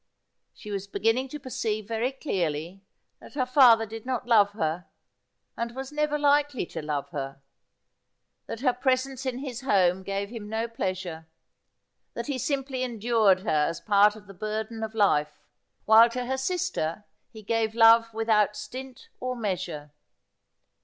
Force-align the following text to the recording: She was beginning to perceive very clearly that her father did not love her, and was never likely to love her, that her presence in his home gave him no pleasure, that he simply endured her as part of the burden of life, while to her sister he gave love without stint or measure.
She 0.51 0.71
was 0.71 0.87
beginning 0.87 1.27
to 1.27 1.39
perceive 1.39 1.87
very 1.87 2.11
clearly 2.11 2.81
that 3.19 3.35
her 3.35 3.45
father 3.45 3.85
did 3.85 4.03
not 4.03 4.25
love 4.25 4.53
her, 4.53 4.87
and 5.55 5.75
was 5.75 5.91
never 5.91 6.17
likely 6.17 6.65
to 6.73 6.81
love 6.81 7.09
her, 7.09 7.39
that 8.47 8.61
her 8.61 8.73
presence 8.73 9.27
in 9.27 9.37
his 9.37 9.61
home 9.61 10.01
gave 10.01 10.29
him 10.29 10.49
no 10.49 10.67
pleasure, 10.67 11.27
that 12.15 12.25
he 12.25 12.39
simply 12.39 12.81
endured 12.81 13.41
her 13.41 13.67
as 13.67 13.79
part 13.79 14.15
of 14.15 14.25
the 14.25 14.33
burden 14.33 14.81
of 14.81 14.95
life, 14.95 15.39
while 15.85 16.09
to 16.09 16.25
her 16.25 16.37
sister 16.39 17.03
he 17.29 17.43
gave 17.43 17.75
love 17.75 18.11
without 18.11 18.55
stint 18.55 19.07
or 19.19 19.35
measure. 19.35 19.91